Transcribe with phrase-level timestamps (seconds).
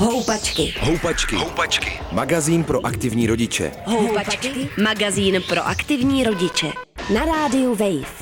[0.00, 0.74] Houpačky.
[0.80, 1.36] Houpačky.
[1.36, 2.00] Houpačky.
[2.12, 3.72] Magazín pro aktivní rodiče.
[3.84, 4.68] Houpačky.
[4.82, 6.72] Magazín pro aktivní rodiče.
[7.14, 8.12] Na rádiu Wave.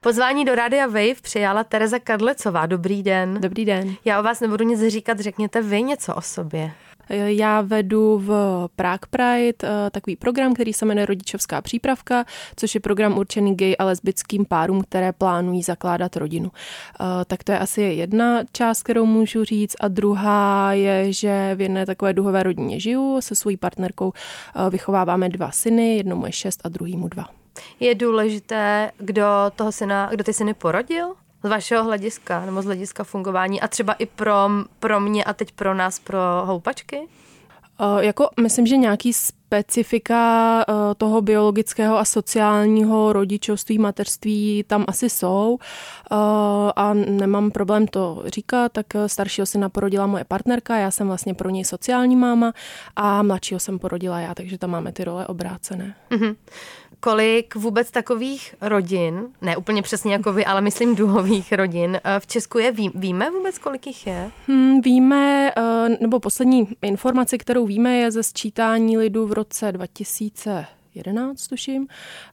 [0.00, 2.66] Pozvání do Rádia Wave přijala Tereza Kadlecová.
[2.66, 3.40] Dobrý den.
[3.40, 3.94] Dobrý den.
[4.04, 6.72] Já o vás nebudu nic říkat, řekněte vy něco o sobě.
[7.12, 8.32] Já vedu v
[8.76, 12.24] Prague Pride eh, takový program, který se jmenuje Rodičovská přípravka,
[12.56, 16.50] což je program určený gay a lesbickým párům, které plánují zakládat rodinu.
[17.00, 19.76] Eh, tak to je asi jedna část, kterou můžu říct.
[19.80, 24.12] A druhá je, že v jedné takové duhové rodině žiju se svojí partnerkou.
[24.12, 27.28] Eh, vychováváme dva syny, jednomu je šest a druhýmu dva.
[27.80, 29.24] Je důležité, kdo
[29.56, 31.14] toho syna, kdo ty syny porodil?
[31.44, 35.52] Z vašeho hlediska, nebo z hlediska fungování a třeba i pro, pro mě a teď
[35.52, 36.98] pro nás, pro houpačky?
[37.80, 45.10] Uh, jako myslím, že nějaký specifika uh, toho biologického a sociálního rodičovství, mateřství tam asi
[45.10, 46.18] jsou uh,
[46.76, 51.50] a nemám problém to říkat, tak staršího syna porodila moje partnerka, já jsem vlastně pro
[51.50, 52.52] něj sociální máma
[52.96, 55.94] a mladšího jsem porodila já, takže tam máme ty role obrácené.
[56.10, 56.36] Mm-hmm
[57.02, 62.26] kolik vůbec takových rodin, ne úplně přesně jako vy, ale myslím duhových rodin, eh, v
[62.26, 64.30] Česku je, ví, víme vůbec, kolik jich je?
[64.46, 70.66] Hmm, víme, eh, nebo poslední informace, kterou víme, je ze sčítání lidu v roce 2000
[70.94, 71.86] 11, tuším,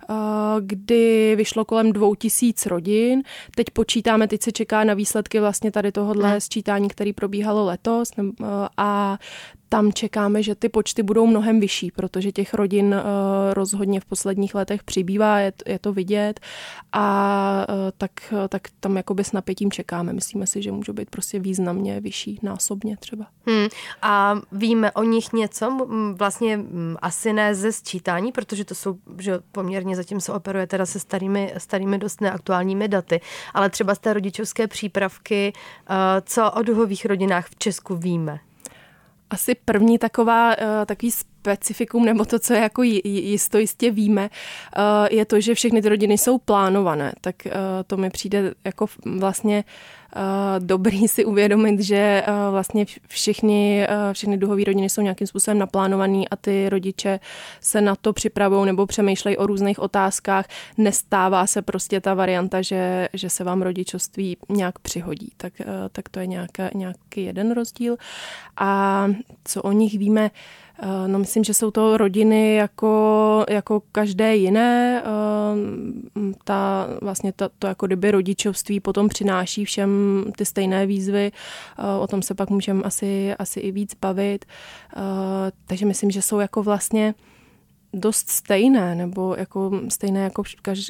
[0.09, 0.13] eh,
[0.59, 3.23] kdy vyšlo kolem dvou tisíc rodin.
[3.55, 8.11] Teď počítáme, teď se čeká na výsledky vlastně tady tohohle sčítání, který probíhalo letos
[8.77, 9.17] a
[9.69, 14.55] tam čekáme, že ty počty budou mnohem vyšší, protože těch rodin uh, rozhodně v posledních
[14.55, 16.39] letech přibývá, je, to vidět
[16.91, 18.11] a uh, tak,
[18.49, 20.13] tak tam jakoby s napětím čekáme.
[20.13, 23.27] Myslíme si, že můžou být prostě významně vyšší, násobně třeba.
[23.47, 23.67] Hmm.
[24.01, 25.87] A víme o nich něco?
[26.15, 26.59] Vlastně
[27.01, 31.53] asi ne ze sčítání, protože to jsou, že poměrně zatím se operuje teda se starými,
[31.57, 33.21] starými dost neaktuálními daty,
[33.53, 35.53] ale třeba z té rodičovské přípravky,
[35.89, 38.39] uh, co o duhových rodinách v Česku víme?
[39.29, 44.29] Asi první taková, eh, takový specifikum, nebo to, co je jako jisto jistě víme,
[44.75, 47.13] eh, je to, že všechny ty rodiny jsou plánované.
[47.21, 47.51] Tak eh,
[47.87, 49.63] to mi přijde jako vlastně
[50.59, 56.69] dobrý si uvědomit, že vlastně všichni, všechny duhové rodiny jsou nějakým způsobem naplánovaný a ty
[56.69, 57.19] rodiče
[57.61, 60.45] se na to připravují nebo přemýšlejí o různých otázkách.
[60.77, 65.31] Nestává se prostě ta varianta, že, že se vám rodičovství nějak přihodí.
[65.37, 65.53] Tak,
[65.91, 67.97] tak to je nějaká, nějaký jeden rozdíl.
[68.57, 69.07] A
[69.43, 70.31] co o nich víme,
[70.68, 70.68] Eh,
[71.07, 75.03] no myslím, že jsou to rodiny jako, jako každé jiné.
[75.05, 81.31] Eh, ta, vlastně to, to jako kdyby rodičovství potom přináší všem ty stejné výzvy.
[81.31, 84.45] Eh, o tom se pak můžeme asi, asi i víc bavit.
[85.65, 87.13] Takže myslím, že jsou jako vlastně
[87.93, 90.43] dost stejné, nebo jako stejné jako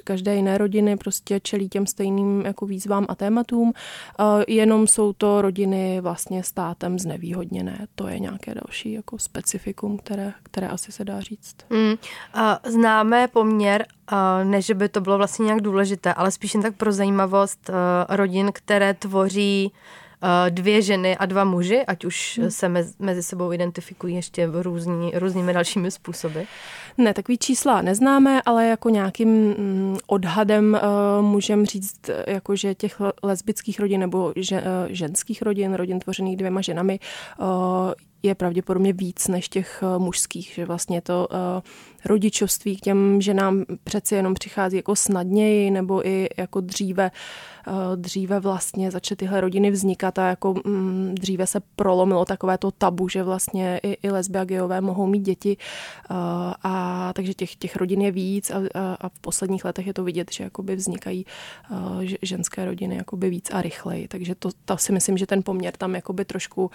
[0.04, 3.74] každé jiné rodiny, prostě čelí těm stejným jako výzvám a tématům,
[4.48, 7.88] jenom jsou to rodiny vlastně státem znevýhodněné.
[7.96, 11.56] To je nějaké další jako specifikum, které, které asi se dá říct.
[11.70, 11.96] Mm.
[12.66, 13.86] Známe poměr,
[14.44, 17.70] ne, že by to bylo vlastně nějak důležité, ale spíš jen tak pro zajímavost
[18.10, 19.72] rodin, které tvoří
[20.50, 22.52] dvě ženy a dva muži, ať už hmm.
[22.52, 22.70] se
[23.00, 26.40] mezi sebou identifikují ještě různý, různými dalšími způsoby?
[26.98, 33.02] Ne, takový čísla neznáme, ale jako nějakým mm, odhadem uh, můžeme říct, jako že těch
[33.24, 37.00] lesbických rodin nebo že, ženských rodin, rodin tvořených dvěma ženami,
[37.40, 37.48] uh,
[38.24, 41.28] je pravděpodobně víc než těch mužských, že vlastně to
[42.06, 47.12] rodičovství k těm ženám přeci jenom přichází jako snadněji nebo i jako dříve,
[47.68, 52.72] eh, dříve vlastně začaly tyhle rodiny vznikat a jako mm, dříve se prolomilo takové to
[52.72, 56.14] tabu, že vlastně i, i lesby a geové mohou mít děti eh,
[56.64, 60.04] a takže těch, těch rodin je víc a, a, a v posledních letech je to
[60.04, 61.26] vidět, že jakoby vznikají
[61.72, 61.76] eh,
[62.22, 65.96] ženské rodiny jakoby víc a rychleji, takže to, to si myslím, že ten poměr tam
[65.96, 66.72] jakoby trošku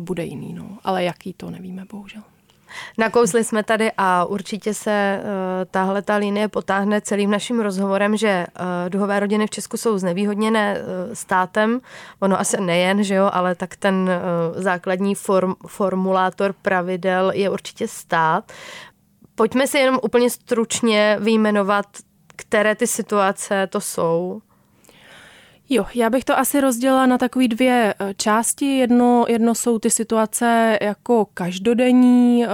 [0.00, 0.78] bude jiný, no.
[0.84, 2.22] ale jaký to nevíme, bohužel.
[2.98, 5.28] Nakousli jsme tady a určitě se uh,
[5.70, 10.78] tahle ta linie potáhne celým naším rozhovorem, že uh, duhové rodiny v Česku jsou znevýhodněné
[10.78, 11.80] uh, státem.
[12.20, 17.88] Ono asi nejen, že jo, ale tak ten uh, základní form, formulátor pravidel je určitě
[17.88, 18.52] stát.
[19.34, 21.86] Pojďme si jenom úplně stručně vyjmenovat,
[22.36, 24.40] které ty situace to jsou.
[25.72, 28.78] Jo, já bych to asi rozdělila na takové dvě eh, části.
[28.78, 32.48] Jedno, jedno jsou ty situace jako každodenní, eh,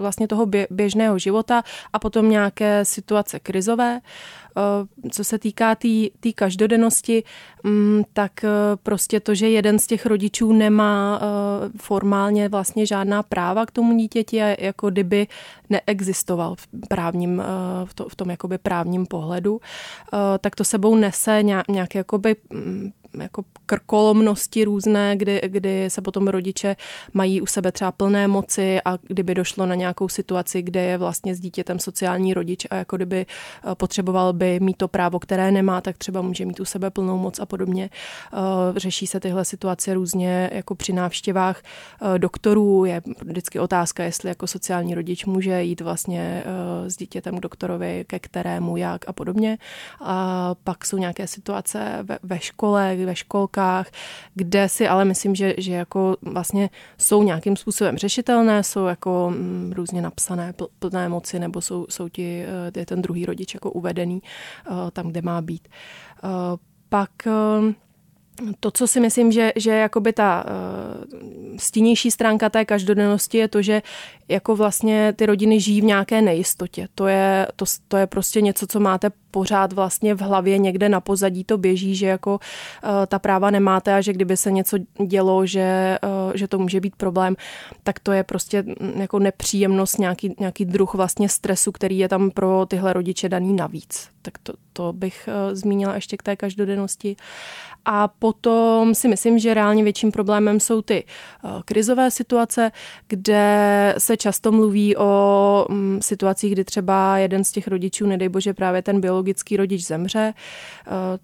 [0.00, 1.62] vlastně toho běžného života
[1.92, 4.00] a potom nějaké situace krizové.
[5.10, 7.22] Co se týká té tý, tý každodennosti,
[7.62, 8.48] mm, tak eh,
[8.82, 13.96] prostě to, že jeden z těch rodičů nemá eh, formálně vlastně žádná práva k tomu
[13.96, 15.26] dítěti jako kdyby
[15.70, 17.42] neexistoval v právním,
[17.84, 19.60] v, to, v tom jakoby právním pohledu,
[20.40, 26.76] tak to sebou nese nějaké jakoby mm, jako krkolomnosti různé, kdy, kdy se potom rodiče
[27.12, 31.34] mají u sebe třeba plné moci a kdyby došlo na nějakou situaci, kde je vlastně
[31.34, 35.80] s dítětem sociální rodič a jako kdyby eh, potřeboval by mít to právo, které nemá,
[35.80, 37.90] tak třeba může mít u sebe plnou moc a podobně.
[38.32, 38.38] Eh,
[38.76, 41.62] řeší se tyhle situace různě jako při návštěvách
[42.18, 42.84] doktorů.
[42.84, 46.44] Je vždycky otázka, jestli jako sociální rodič může jít vlastně
[46.86, 49.58] s dítětem k doktorovi, ke kterému, jak a podobně.
[50.00, 53.90] A pak jsou nějaké situace ve, ve škole, ve školkách,
[54.34, 59.72] kde si ale myslím, že, že jako vlastně jsou nějakým způsobem řešitelné, jsou jako mm,
[59.76, 63.70] různě napsané pl, plné moci, nebo jsou, jsou ti, eh, je ten druhý rodič jako
[63.70, 64.22] uvedený
[64.70, 65.68] uh, tam, kde má být.
[66.24, 66.30] Uh,
[66.88, 67.10] pak
[68.60, 73.62] to, co si myslím, že, že jakoby ta uh, stínější stránka té každodennosti je to,
[73.62, 73.82] že
[74.28, 76.88] jako vlastně ty rodiny žijí v nějaké nejistotě.
[76.94, 81.00] To je, to, to je prostě něco, co máte pořád vlastně v hlavě někde na
[81.00, 85.46] pozadí to běží, že jako uh, ta práva nemáte a že kdyby se něco dělo,
[85.46, 87.36] že, uh, že to může být problém,
[87.82, 92.30] tak to je prostě mm, jako nepříjemnost, nějaký, nějaký druh vlastně stresu, který je tam
[92.30, 94.13] pro tyhle rodiče daný navíc.
[94.24, 97.16] Tak to, to bych uh, zmínila ještě k té každodennosti.
[97.84, 101.04] A potom si myslím, že reálně větším problémem jsou ty
[101.64, 102.72] krizové situace,
[103.08, 108.54] kde se často mluví o mm, situacích, kdy třeba jeden z těch rodičů, nedej bože,
[108.54, 110.34] právě ten biologický rodič zemře,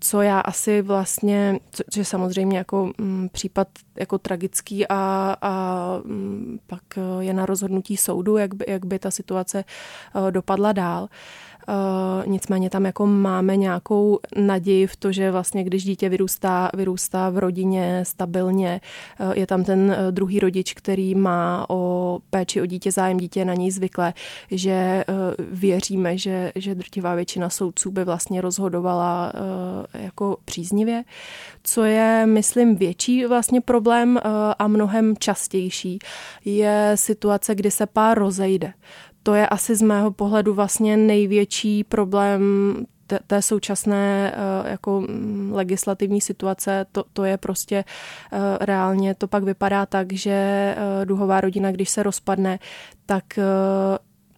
[0.01, 3.69] co já asi vlastně, což je samozřejmě jako mm, případ
[3.99, 6.83] jako tragický a, a mm, pak
[7.21, 9.65] je na rozhodnutí soudu, jak by, jak by ta situace
[10.31, 11.09] dopadla dál.
[12.27, 17.39] Nicméně tam jako máme nějakou naději v to, že vlastně když dítě vyrůstá, vyrůstá v
[17.39, 18.81] rodině stabilně,
[19.21, 23.45] uh, je tam ten uh, druhý rodič, který má o péči o dítě zájem dítě
[23.45, 24.15] na něj zvyklé,
[24.51, 25.05] že
[25.51, 29.33] věříme, že, že drtivá většina soudců by vlastně rozhodovala
[29.95, 31.05] jako příznivě.
[31.63, 34.19] Co je, myslím, větší vlastně problém
[34.59, 35.99] a mnohem častější,
[36.45, 38.73] je situace, kdy se pár rozejde
[39.23, 42.43] to je asi z mého pohledu vlastně největší problém
[43.27, 47.85] té současné eh, jako mm, legislativní situace, to, to je prostě
[48.33, 52.59] eh, reálně, to pak vypadá tak, že eh, duhová rodina, když se rozpadne,
[53.07, 53.25] tak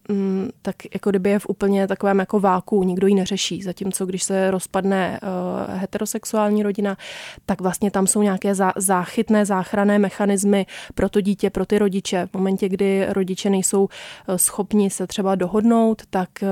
[0.09, 3.63] Mm, tak jako kdyby je v úplně takovém jako váku, nikdo ji neřeší.
[3.63, 6.97] Zatímco když se rozpadne uh, heterosexuální rodina,
[7.45, 10.65] tak vlastně tam jsou nějaké zá, záchytné, záchranné mechanismy
[10.95, 12.27] pro to dítě, pro ty rodiče.
[12.31, 13.89] V momentě, kdy rodiče nejsou uh,
[14.35, 16.47] schopni se třeba dohodnout, tak uh,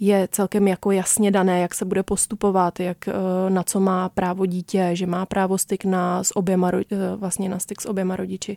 [0.00, 3.08] je celkem jako jasně dané, jak se bude postupovat, jak
[3.48, 6.70] na co má právo dítě, že má právo styk na, s oběma,
[7.16, 8.56] vlastně na styk s oběma rodiči.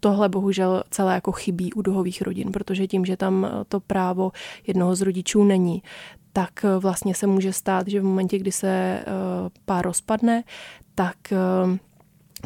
[0.00, 4.32] Tohle bohužel celé jako chybí u duhových rodin, protože tím, že tam to právo
[4.66, 5.82] jednoho z rodičů není,
[6.32, 9.04] tak eh, vlastně se může stát, že v momentě, kdy se eh,
[9.64, 10.44] pár rozpadne,
[10.94, 11.78] tak eh,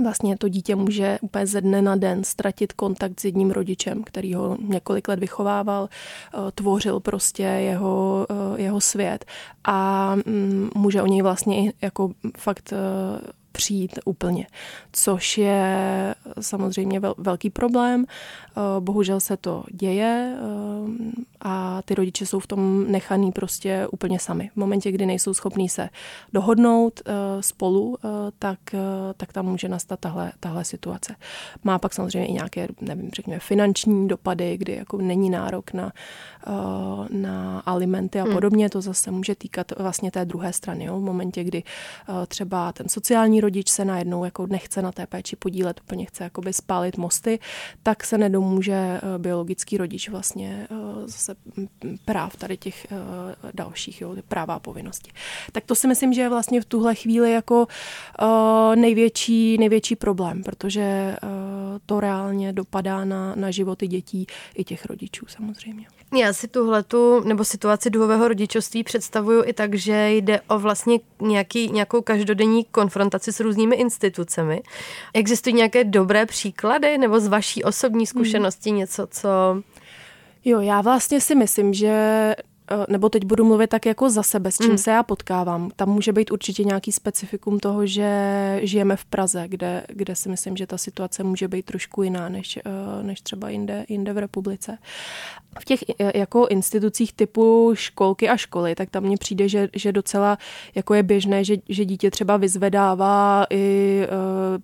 [0.03, 4.35] vlastně to dítě může úplně ze dne na den ztratit kontakt s jedním rodičem, který
[4.35, 5.89] ho několik let vychovával,
[6.55, 8.27] tvořil prostě jeho,
[8.57, 9.25] jeho svět
[9.65, 12.73] a mm, může o něj vlastně jako fakt
[13.57, 14.47] přijít úplně,
[14.93, 18.05] což je samozřejmě velký problém.
[18.57, 24.19] Eh, bohužel se to děje eh, a ty rodiče jsou v tom nechaný prostě úplně
[24.19, 24.51] sami.
[24.53, 25.89] V momentě, kdy nejsou schopní se
[26.33, 27.13] dohodnout eh,
[27.43, 27.99] spolu,
[28.39, 28.59] tak,
[29.17, 31.15] tak tam může nastat tahle, tahle situace.
[31.65, 35.93] Má pak samozřejmě i nějaké, nevím, řekněme, finanční dopady, kdy jako není nárok na,
[37.11, 38.33] na alimenty a hmm.
[38.33, 38.71] podobně.
[38.71, 40.85] To zase může týkat vlastně té druhé strany.
[40.85, 41.01] Jo?
[41.01, 41.63] V momentě, kdy
[42.29, 46.53] třeba ten sociální rodič se najednou jako nechce na té péči podílet, úplně chce jakoby
[46.53, 47.39] spálit mosty,
[47.83, 51.35] tak se nedomůže eh, biologický rodič vlastně eh, zase
[52.05, 52.97] práv tady těch eh,
[53.55, 55.11] dalších, jo, práva a povinnosti.
[55.53, 57.67] Tak to si myslím, že je vlastně v tuhle chvíli jako
[58.75, 61.17] největší, největší problém, protože
[61.87, 65.87] to reálně dopadá na, na životy dětí i těch rodičů samozřejmě.
[66.15, 71.71] Já si tuhletu nebo situaci duhového rodičovství představuju i tak, že jde o vlastně nějaký,
[71.71, 74.63] nějakou každodenní konfrontaci s různými institucemi.
[75.15, 78.07] Existují nějaké dobré příklady nebo z vaší osobní hmm.
[78.07, 78.79] zkušenosti hmm.
[78.79, 79.29] něco, co...
[80.45, 82.35] Jo, já vlastně si myslím, že
[82.89, 84.79] nebo teď budu mluvit tak jako za sebe, s čím mm.
[84.79, 85.71] se já potkávám.
[85.77, 90.57] Tam může být určitě nějaký specifikum toho, že žijeme v Praze, kde, kde si myslím,
[90.57, 94.79] že ta situace může být trošku jiná než, eh, než třeba jinde, jinde v republice.
[95.61, 99.93] V těch eh, jako institucích typu školky a školy, tak tam mně přijde, že, že
[99.93, 100.39] docela
[100.75, 104.07] jako je běžné, že, že dítě třeba vyzvedává i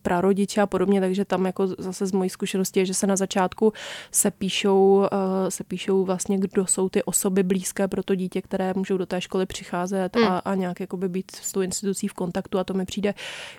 [0.03, 3.73] prarodiče a podobně, takže tam jako zase z mojí zkušenosti je, že se na začátku
[4.11, 5.07] se píšou,
[5.49, 9.21] se píšou vlastně, kdo jsou ty osoby blízké pro to dítě, které můžou do té
[9.21, 10.29] školy přicházet hmm.
[10.29, 13.15] a, a nějak jakoby být s tou institucí v kontaktu a to mi přijde,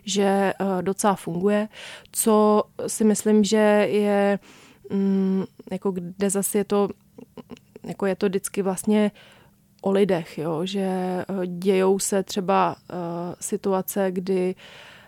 [0.05, 1.67] že docela funguje.
[2.11, 4.39] Co si myslím, že je
[4.89, 6.89] mm, jako kde zase je to
[7.83, 9.11] jako je to vždycky vlastně
[9.81, 10.65] o lidech, jo?
[10.65, 12.97] že eh, dějou se třeba uh,
[13.39, 14.55] situace, kdy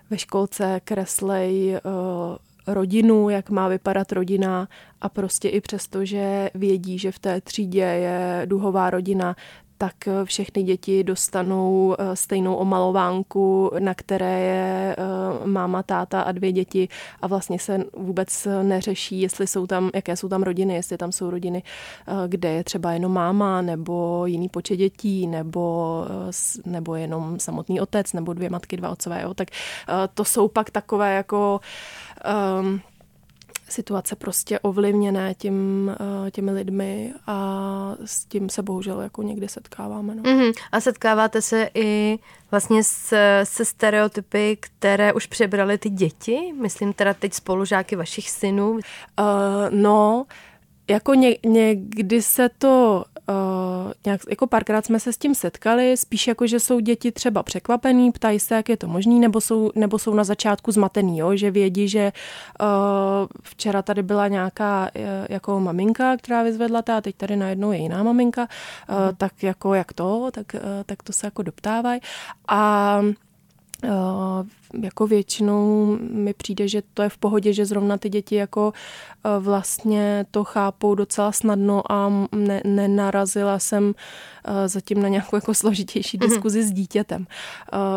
[0.09, 2.35] ve školce kreslej uh,
[2.67, 4.67] rodinu, jak má vypadat rodina
[5.01, 9.35] a prostě i přesto, že vědí, že v té třídě je duhová rodina,
[9.77, 16.31] tak eh, všechny děti dostanou eh, stejnou omalovánku, na které je eh, máma, táta a
[16.31, 16.87] dvě děti
[17.21, 21.29] a vlastně se vůbec neřeší, jestli jsou tam, jaké jsou tam rodiny, jestli tam jsou
[21.29, 21.63] rodiny,
[22.27, 26.05] kde je třeba jenom máma nebo jiný počet dětí nebo,
[26.65, 29.21] nebo jenom samotný otec nebo dvě matky, dva otcové.
[29.21, 29.33] Jo.
[29.33, 29.47] Tak
[30.13, 31.59] to jsou pak takové jako
[32.61, 32.81] um,
[33.69, 35.91] situace prostě ovlivněné tím,
[36.27, 40.15] eh, těmi lidmi a s tím se bohužel jako někdy setkáváme.
[40.15, 40.23] No.
[40.23, 40.53] Mm-hmm.
[40.71, 42.19] A setkáváte se i
[42.51, 46.53] vlastně se, se stereotypy, které už přebrali ty děti?
[46.61, 48.71] Myslím teda teď spolužáky vašich synů.
[48.71, 48.79] Uh,
[49.69, 50.25] no,
[50.89, 56.27] jako ně, někdy se to uh, nějak, jako párkrát jsme se s tím setkali, spíš
[56.27, 59.99] jako, že jsou děti třeba překvapený, ptají se, jak je to možný, nebo jsou, nebo
[59.99, 61.35] jsou na začátku zmatený, jo?
[61.35, 62.11] že vědí, že
[62.61, 62.67] uh,
[63.41, 67.77] včera tady byla nějaká uh, jako maminka, která vyzvedla ta, a teď tady najednou je
[67.77, 68.47] jiná maminka,
[68.89, 69.15] uh, mm.
[69.15, 72.01] tak jako jak to, tak, uh, tak to se jako doptávají.
[72.47, 73.01] A
[74.81, 78.73] jako většinou mi přijde, že to je v pohodě, že zrovna ty děti jako
[79.25, 83.93] e, vlastně to chápou docela snadno a ne, nenarazila jsem
[84.45, 86.29] e, zatím na nějakou jako složitější mhm.
[86.29, 86.67] diskuzi mm-hmm.
[86.67, 87.27] s dítětem.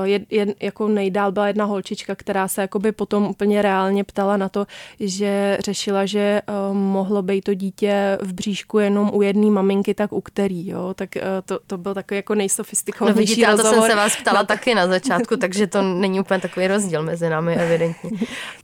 [0.03, 4.49] Je, je, jako nejdál byla jedna holčička, která se jakoby potom úplně reálně ptala na
[4.49, 4.67] to,
[5.01, 10.21] že řešila, že mohlo být to dítě v bříšku jenom u jedné maminky, tak u
[10.21, 11.09] který, jo, tak
[11.45, 13.75] to, to byl takový jako nejsofistikovanější no vidíte, rozhovor.
[13.75, 14.47] to jsem se vás ptala no.
[14.47, 18.11] taky na začátku, takže to není úplně takový rozdíl mezi námi, evidentně.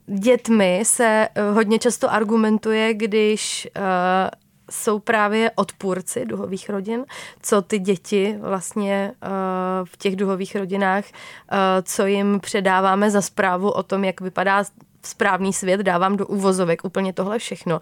[0.06, 3.82] Dětmi se eh, hodně často argumentuje, když uh,
[4.70, 7.04] jsou právě odpůrci duhových rodin,
[7.42, 9.28] co ty děti vlastně uh,
[9.84, 14.64] v těch duhových rodinách, uh, co jim předáváme za zprávu o tom, jak vypadá
[15.02, 17.80] správný svět, dávám do úvozovek úplně tohle všechno.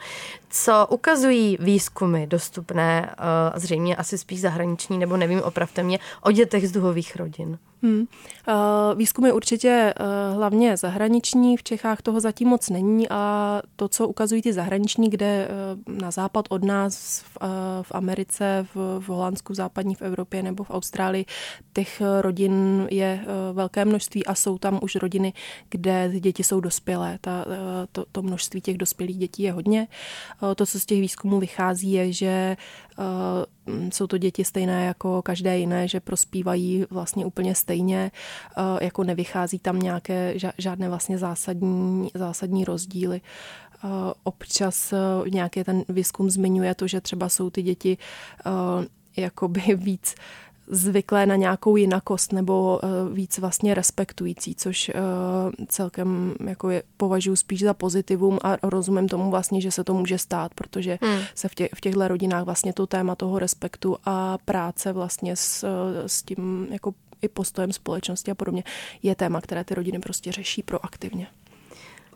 [0.51, 3.15] Co ukazují výzkumy dostupné,
[3.55, 7.59] zřejmě asi spíš zahraniční, nebo nevím, opravte mě, o dětech z duhových rodin?
[7.83, 8.01] Hmm.
[8.01, 13.89] Uh, výzkum je určitě uh, hlavně zahraniční, v Čechách toho zatím moc není a to,
[13.89, 17.25] co ukazují ty zahraniční, kde uh, na západ od nás,
[17.83, 21.25] v, Americe, v, Holandsku, v západní v Evropě nebo v Austrálii,
[21.73, 25.33] těch rodin je velké množství a jsou tam už rodiny,
[25.69, 27.19] kde děti jsou dospělé.
[27.21, 27.45] Ta,
[27.93, 29.89] to, to množství těch dospělých dětí je hodně.
[30.57, 32.57] To, co z těch výzkumů vychází, je, že
[33.93, 38.11] jsou to děti stejné jako každé jiné, že prospívají vlastně úplně stejně stejně,
[38.57, 43.21] eh, jako nevychází tam nějaké žádné vlastně zásadní, zásadní rozdíly.
[43.85, 43.89] Eh,
[44.25, 47.99] občas eh, nějaký ten výzkum zmiňuje to, že třeba jsou ty děti
[49.17, 50.15] jakoby víc
[50.73, 52.81] zvyklé na nějakou jinakost nebo
[53.13, 54.91] víc vlastně respektující, což
[55.69, 60.19] celkem jako je, považuji spíš za pozitivum a rozumím tomu vlastně, že se to může
[60.19, 61.21] stát, protože hmm.
[61.35, 65.65] se v, tě, v těchto rodinách vlastně to téma toho respektu a práce vlastně s,
[66.07, 68.65] s tím jako i postojem společnosti a podobně,
[69.03, 71.27] je téma, které ty rodiny prostě řeší proaktivně.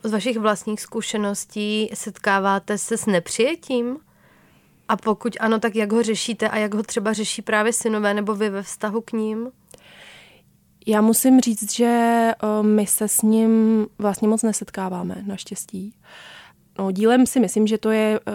[0.03, 3.99] Z vašich vlastních zkušeností setkáváte se s nepřijetím?
[4.88, 8.35] A pokud ano, tak jak ho řešíte a jak ho třeba řeší právě synové nebo
[8.35, 9.50] vy ve vztahu k ním?
[10.87, 15.95] Já musím říct, že eh, my se s ním vlastně moc nesetkáváme, naštěstí.
[16.78, 18.33] No, dílem si myslím, že to je eh,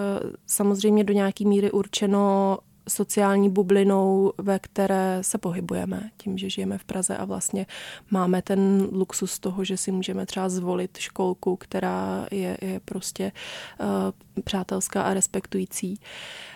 [0.48, 2.58] samozřejmě do nějaké míry určeno
[2.90, 7.66] sociální bublinou, ve které se pohybujeme, tím, že žijeme v Praze a vlastně
[8.12, 13.32] máme ten luxus toho, že si můžeme třeba zvolit školku, která je, je prostě
[13.80, 16.00] uh, přátelská a respektující.
[16.00, 16.51] Eh,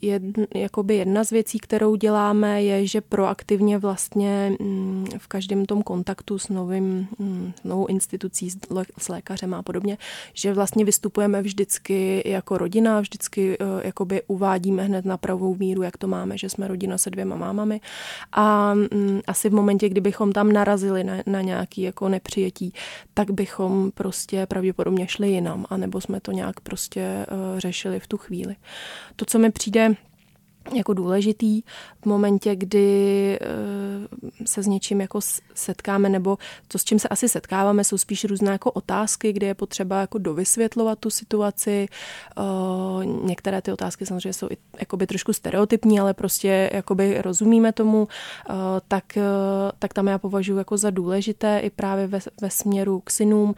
[0.00, 5.82] jedn, jakoby jedna z věcí, kterou děláme, je, že proaktivně vlastně mm, v každém tom
[5.82, 8.50] kontaktu s novým, mm, novou institucí,
[8.98, 9.98] s lékařem a podobně,
[10.34, 15.96] že vlastně vystupujeme vždycky jako rodina, vždycky eh, jakoby uvádíme hned na pravou míru, jak
[15.96, 17.80] to máme, že jsme rodina se dvěma mámami
[18.32, 22.72] a mm, asi v momentě, kdybychom tam narazili na, na nějaký jako nepřijetí,
[23.14, 28.16] tak bychom prostě pravděpodobně šli jinam, anebo jsme to nějak prostě uh, řešili v tu
[28.16, 28.56] chvíli.
[29.16, 29.94] To, co mi přijde
[30.72, 31.62] jako důležitý
[32.02, 35.20] v momentě, kdy eh, se s něčím jako
[35.54, 39.54] setkáme, nebo to, s čím se asi setkáváme, jsou spíš různé jako otázky, kde je
[39.54, 41.86] potřeba jako dovysvětlovat tu situaci.
[42.38, 44.48] Eh, některé ty otázky samozřejmě jsou
[45.02, 48.08] i trošku stereotypní, ale prostě jakoby rozumíme tomu,
[48.50, 48.52] eh,
[48.88, 49.04] tak,
[49.78, 53.54] tak tam já považuji jako za důležité i právě ve, ve směru k synům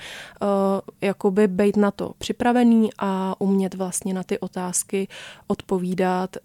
[1.01, 5.09] jakoby být na to připravený a umět vlastně na ty otázky
[5.47, 6.37] odpovídat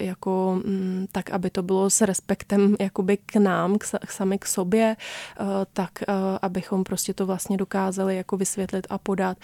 [0.00, 4.96] jako mm, tak, aby to bylo s respektem jakoby k nám, k, sami k sobě,
[4.96, 6.06] eh, tak eh,
[6.42, 9.38] abychom prostě to vlastně dokázali jako vysvětlit a podat,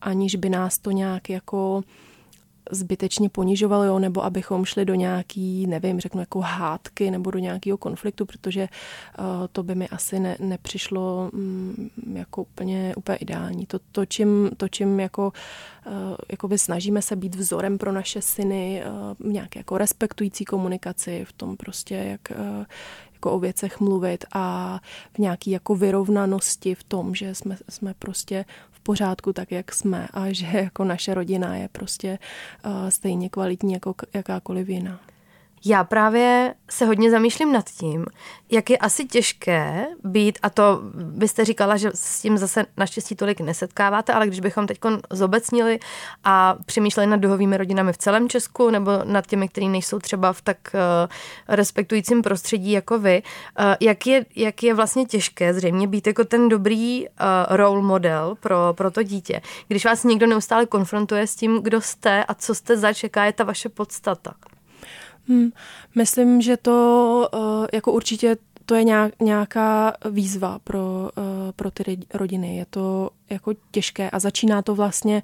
[0.00, 1.82] aniž by nás to nějak jako
[2.70, 7.78] zbytečně ponižovali, jo, nebo abychom šli do nějaký, nevím, řeknu jako hádky nebo do nějakého
[7.78, 8.68] konfliktu, protože
[9.18, 13.66] uh, to by mi asi ne, nepřišlo um, jako úplně, úplně ideální.
[13.66, 15.32] To, to, čím, to, čím jako,
[15.86, 15.92] uh,
[16.30, 18.82] jakoby snažíme se být vzorem pro naše syny,
[19.20, 22.32] uh, nějaké jako respektující komunikaci, v tom prostě, jak,
[23.12, 24.78] jako o věcech mluvit a
[25.14, 28.44] v nějaký jako vyrovnanosti v tom, že jsme, jsme prostě
[28.86, 32.18] pořádku tak, jak jsme a že jako naše rodina je prostě
[32.66, 35.00] uh, stejně kvalitní jako jakákoliv jiná.
[35.64, 38.06] Já právě se hodně zamýšlím nad tím,
[38.50, 43.40] jak je asi těžké být, a to byste říkala, že s tím zase naštěstí tolik
[43.40, 44.78] nesetkáváte, ale když bychom teď
[45.10, 45.78] zobecnili
[46.24, 50.42] a přemýšleli nad duhovými rodinami v celém Česku nebo nad těmi, kteří nejsou třeba v
[50.42, 50.80] tak uh,
[51.48, 53.22] respektujícím prostředí jako vy,
[53.58, 58.36] uh, jak, je, jak je vlastně těžké zřejmě být jako ten dobrý uh, role model
[58.40, 62.54] pro, pro to dítě, když vás někdo neustále konfrontuje s tím, kdo jste a co
[62.54, 64.34] jste zač, jaká je ta vaše podstata.
[65.28, 65.50] Hmm,
[65.94, 68.84] myslím, že to uh, jako určitě to je
[69.20, 72.56] nějaká výzva pro, uh, pro ty rodiny.
[72.56, 75.22] Je to jako těžké a začíná to vlastně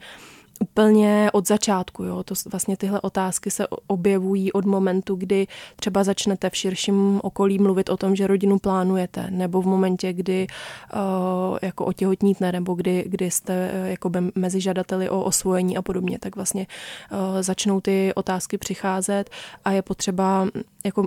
[0.63, 2.05] úplně od začátku.
[2.05, 2.23] Jo.
[2.23, 7.89] To vlastně tyhle otázky se objevují od momentu, kdy třeba začnete v širším okolí mluvit
[7.89, 13.31] o tom, že rodinu plánujete, nebo v momentě, kdy uh, jako otěhotníte, nebo kdy, kdy
[13.31, 18.59] jste uh, jako mezi žadateli o osvojení a podobně, tak vlastně uh, začnou ty otázky
[18.59, 19.31] přicházet
[19.65, 20.49] a je potřeba
[20.85, 21.07] jako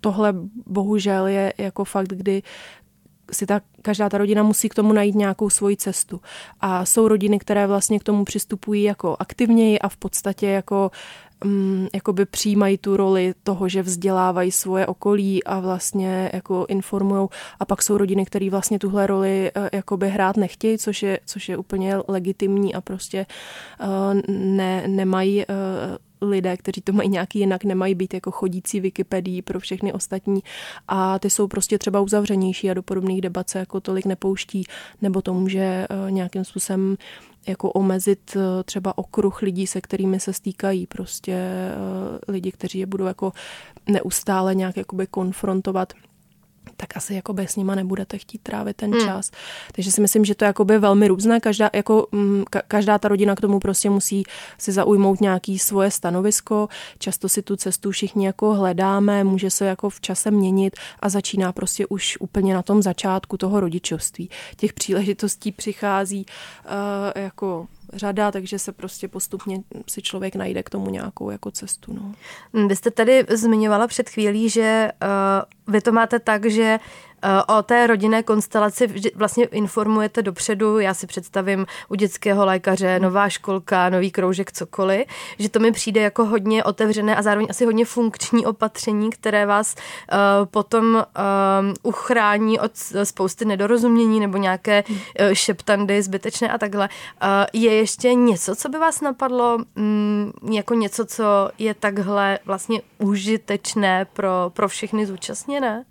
[0.00, 0.34] tohle
[0.66, 2.42] bohužel je jako fakt, kdy
[3.30, 6.20] si ta, každá ta rodina musí k tomu najít nějakou svoji cestu.
[6.60, 10.90] A jsou rodiny, které vlastně k tomu přistupují jako aktivněji a v podstatě jako
[11.44, 17.28] um, jakoby přijímají tu roli toho, že vzdělávají svoje okolí a vlastně jako informují.
[17.60, 21.48] A pak jsou rodiny, které vlastně tuhle roli uh, jakoby hrát nechtějí, což je, což
[21.48, 23.26] je úplně legitimní a prostě
[23.80, 29.42] uh, ne, nemají uh, lidé, kteří to mají nějaký jinak, nemají být jako chodící Wikipedii
[29.42, 30.42] pro všechny ostatní.
[30.88, 34.64] A ty jsou prostě třeba uzavřenější a do podobných debat se jako tolik nepouští,
[35.02, 36.96] nebo to může eh, nějakým způsobem
[37.46, 42.86] jako omezit eh, třeba okruh lidí, se kterými se stýkají, prostě eh, lidi, kteří je
[42.86, 43.32] budou jako
[43.88, 45.92] neustále nějak jakoby konfrontovat
[46.76, 49.06] tak asi jako s nima nebudete chtít trávit ten hmm.
[49.06, 49.30] čas.
[49.72, 51.40] Takže si myslím, že to je by velmi různé.
[51.40, 54.24] Každá, jako, mm, ka, každá ta rodina k tomu prostě musí
[54.58, 56.68] si zaujmout nějaký svoje stanovisko.
[56.98, 61.52] Často si tu cestu všichni jako hledáme, může se jako v čase měnit a začíná
[61.52, 64.30] prostě už úplně na tom začátku toho rodičovství.
[64.56, 66.26] Těch příležitostí přichází
[66.64, 71.92] uh, jako řada, takže se prostě postupně si člověk najde k tomu nějakou jako cestu.
[71.92, 72.14] No.
[72.66, 77.11] Vy jste tady zmiňovala před chvílí, že uh, vy to máte tak, že Eh,
[77.58, 83.02] o té rodinné konstelaci vlastně informujete dopředu, já si představím u dětského lékaře, hmm.
[83.02, 85.06] nová školka, nový kroužek, cokoliv,
[85.38, 89.74] že to mi přijde jako hodně otevřené a zároveň asi hodně funkční opatření, které vás
[89.74, 91.02] uh, potom uh,
[91.82, 92.72] uchrání od
[93.04, 96.88] spousty nedorozumění nebo nějaké uh, šeptandy zbytečné a takhle.
[97.22, 102.82] Uh, je ještě něco, co by vás napadlo, um, jako něco, co je takhle vlastně
[102.98, 105.84] užitečné pro, pro všechny zúčastněné?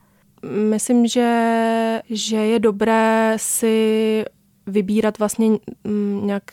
[0.45, 4.25] Myslím, že, že je dobré si
[4.67, 5.49] vybírat vlastně
[5.83, 6.43] mm, nějak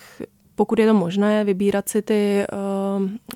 [0.59, 2.48] pokud je to možné, vybírat si ty, ehm,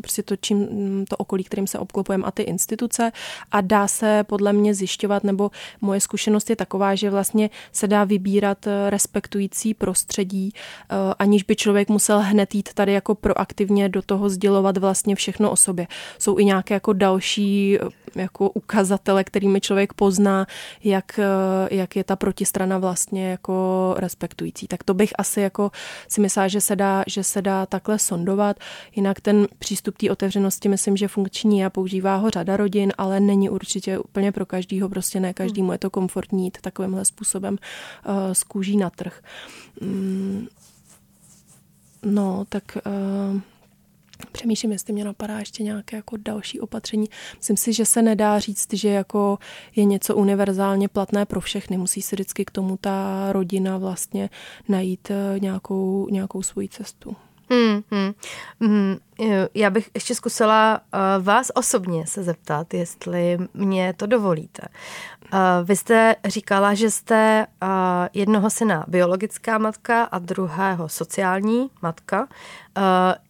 [0.00, 0.68] prostě to, čím,
[1.08, 3.12] to okolí, kterým se obklopujeme a ty instituce
[3.52, 8.04] a dá se podle mě zjišťovat, nebo moje zkušenost je taková, že vlastně se dá
[8.04, 14.02] vybírat eh, respektující prostředí, eh, aniž by člověk musel hned jít tady jako proaktivně do
[14.02, 15.86] toho sdělovat vlastně všechno o sobě.
[16.18, 20.46] Jsou i nějaké jako další eh, jako ukazatele, kterými člověk pozná,
[20.84, 21.20] jak,
[21.70, 24.66] jak je ta protistrana vlastně jako respektující.
[24.66, 25.70] Tak to bych asi jako
[26.08, 28.56] si myslela, že se dá, že se dá takhle sondovat.
[28.96, 33.50] Jinak ten přístup té otevřenosti myslím, že funkční a používá ho řada rodin, ale není
[33.50, 37.58] určitě úplně pro každýho, prostě ne každému je to komfortní jít takovýmhle způsobem
[38.08, 39.22] uh, z kůží na trh.
[39.80, 40.46] Mm,
[42.02, 43.40] no, tak uh,
[44.32, 47.08] Přemýšlím, jestli mě napadá ještě nějaké jako další opatření.
[47.36, 49.38] Myslím si, že se nedá říct, že jako
[49.76, 51.76] je něco univerzálně platné pro všechny.
[51.76, 54.30] Musí se vždycky k tomu ta rodina vlastně
[54.68, 57.16] najít eh, nějakou, nějakou svoji cestu.
[57.52, 58.12] Hmm, hmm,
[58.60, 58.96] hmm.
[59.54, 64.62] Já bych ještě zkusila uh, vás osobně se zeptat, jestli mě to dovolíte.
[65.32, 67.68] Uh, vy jste říkala, že jste uh,
[68.12, 72.28] jednoho syna biologická matka a druhého sociální matka.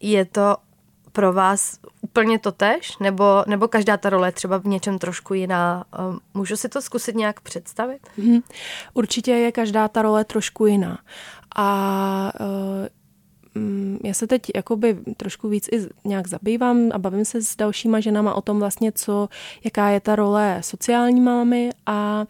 [0.01, 0.57] Je to
[1.13, 2.99] pro vás úplně totež?
[2.99, 5.85] Nebo, nebo každá ta role je třeba v něčem trošku jiná?
[6.35, 7.99] Můžu si to zkusit nějak představit?
[8.19, 8.41] Hmm.
[8.95, 10.99] Určitě je každá ta role trošku jiná.
[11.57, 12.87] A Mm,
[14.05, 18.35] já se teď jakoby trošku víc i nějak zabývám a bavím se s dalšíma ženama
[18.35, 19.29] o tom vlastně, co,
[19.65, 22.27] jaká je ta role sociální mámy a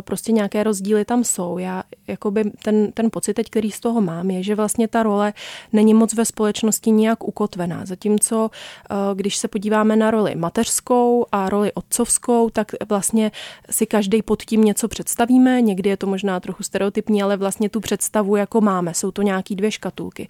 [0.00, 1.58] prostě nějaké rozdíly tam jsou.
[1.58, 5.32] Já jakoby ten, ten pocit teď, který z toho mám, je, že vlastně ta role
[5.72, 7.86] není moc ve společnosti nijak ukotvená.
[7.86, 13.32] Zatímco, eh, když se podíváme na roli mateřskou a roli otcovskou, tak vlastně
[13.70, 15.62] si každý pod tím něco představíme.
[15.62, 18.94] Někdy je to možná trochu stereotypní, ale vlastně tu představu jako máme.
[18.94, 20.28] Jsou to nějaký dvě škatulky.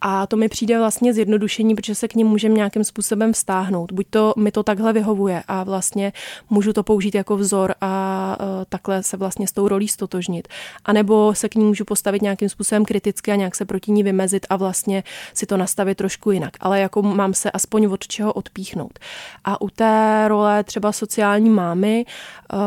[0.00, 3.92] A to mi přijde vlastně zjednodušení, protože se k ním můžeme nějakým způsobem vztáhnout.
[3.92, 6.12] Buď to mi to takhle vyhovuje a vlastně
[6.50, 10.48] můžu to použít jako vzor a eh, takhle takhle se vlastně s tou rolí stotožnit.
[10.84, 14.02] A nebo se k ní můžu postavit nějakým způsobem kriticky a nějak se proti ní
[14.02, 15.02] vymezit a vlastně
[15.34, 16.56] si to nastavit trošku jinak.
[16.60, 18.98] Ale jako mám se aspoň od čeho odpíchnout.
[19.44, 22.04] A u té role třeba sociální mámy,
[22.52, 22.58] uh,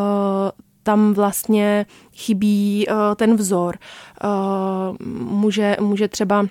[0.83, 3.77] tam vlastně chybí uh, ten vzor.
[4.23, 6.45] Uh, může, může třeba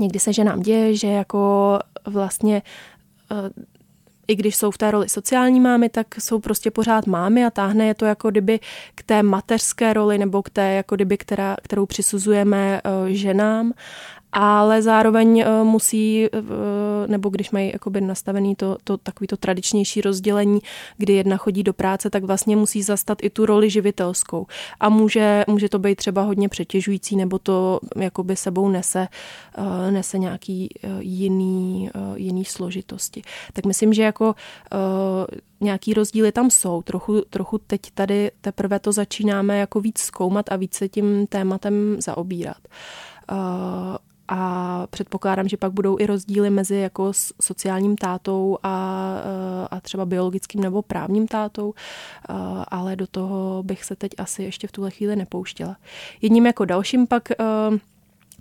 [0.00, 2.62] někdy se ženám děje, že jako vlastně
[4.28, 7.86] i když jsou v té roli sociální mámy, tak jsou prostě pořád mámy a táhne
[7.86, 8.60] je to jako kdyby
[8.94, 13.72] k té mateřské roli nebo k té jako kdyby, která, kterou přisuzujeme eh, ženám.
[14.32, 16.28] Ale zároveň eh, musí, eh,
[17.06, 20.60] nebo když mají jakoby nastavený to, to takový to tradičnější rozdělení,
[20.96, 24.46] kdy jedna chodí do práce, tak vlastně musí zastat i tu roli živitelskou.
[24.80, 29.08] A může, může to být třeba hodně přetěžující, nebo to jakoby sebou nese,
[29.58, 30.68] eh, nese nějaký
[31.00, 33.22] jiný, jiný složitosti.
[33.52, 34.34] Tak myslím, že jako
[35.60, 36.82] nějaký rozdíly tam jsou.
[36.82, 41.96] Trochu, trochu teď tady teprve to začínáme jako víc zkoumat a víc se tím tématem
[41.98, 42.58] zaobírat
[44.28, 50.06] a předpokládám, že pak budou i rozdíly mezi jako sociálním tátou a, eh, a třeba
[50.06, 52.34] biologickým nebo právním tátou, eh,
[52.68, 55.76] ale do toho bych se teď asi ještě v tuhle chvíli nepouštěla.
[56.22, 57.36] Jedním jako dalším pak eh,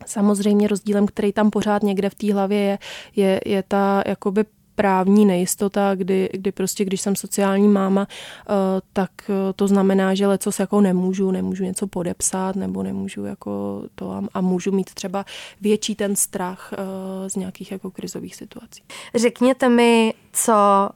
[0.06, 2.80] Samozřejmě rozdílem, který tam pořád někde v té hlavě je,
[3.16, 4.46] je, je ta jakoby
[4.76, 8.54] právní nejistota, kdy, kdy prostě, když jsem sociální máma, eh,
[8.94, 13.84] tak eh, to znamená, že leco se jako nemůžu, nemůžu něco podepsat, nebo nemůžu jako
[13.96, 15.26] to a, a můžu mít třeba
[15.62, 18.84] větší ten strach eh, z nějakých jako krizových situací.
[19.16, 20.54] Řekněte mi, co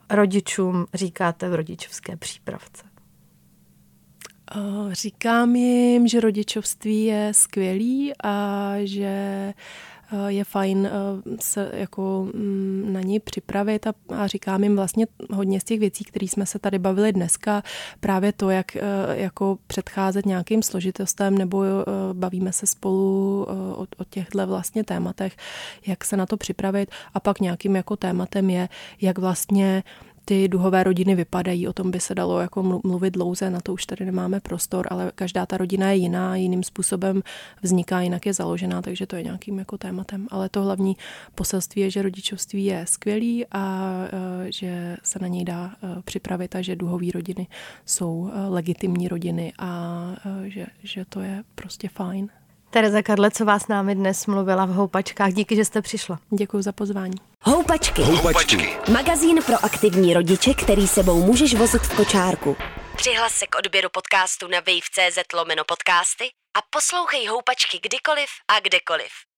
[0.10, 2.84] rodičům říkáte v rodičovské přípravce.
[4.92, 9.54] Říkám jim, že rodičovství je skvělý a že Eh,
[10.28, 10.92] je fajn eh,
[11.40, 16.04] se jako mm, na ní připravit a, a říkám jim vlastně hodně z těch věcí,
[16.04, 17.64] které jsme se tady bavili dneska,
[18.00, 21.64] právě to, jak eh, jako předcházet nějakým složitostem nebo
[22.14, 25.38] bavíme se spolu o, o těchto vlastně tématech,
[25.88, 26.92] jak se na to připravit.
[27.14, 28.70] A pak nějakým jako tématem je,
[29.02, 29.84] jak vlastně
[30.30, 31.68] ty duhové rodiny vypadají.
[31.68, 35.12] O tom by se dalo jako mluvit dlouze, na to už tady nemáme prostor, ale
[35.16, 37.22] každá ta rodina je jiná, jiným způsobem
[37.62, 40.28] vzniká, jinak je založená, takže to je nějakým jako tématem.
[40.32, 40.98] Ale to hlavní
[41.36, 43.94] poselství je, že rodičovství je skvělý a
[44.48, 47.48] e, že se na něj dá e, připravit a že duhové rodiny
[47.86, 50.02] jsou e, legitimní rodiny a
[50.46, 52.30] že, že to je prostě fajn.
[52.72, 55.34] Tereza Karlecová s námi dnes mluvila v Houpačkách.
[55.34, 56.20] Díky, že jste přišla.
[56.30, 57.16] Děkuji za pozvání.
[57.42, 58.02] Houpačky.
[58.02, 58.78] Houpačky.
[58.92, 62.58] Magazín pro aktivní rodiče, který sebou můžeš vozit v kočárku.
[62.96, 66.26] Přihlas se k odběru podcastu na wave.cz lomeno podcasty
[66.58, 69.12] a poslouchej Houpačky kdykoliv a kdekoliv.